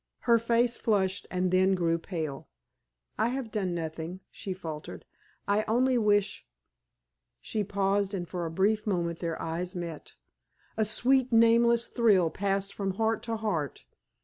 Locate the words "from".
12.73-12.95